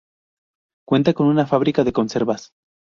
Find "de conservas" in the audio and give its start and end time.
1.83-2.53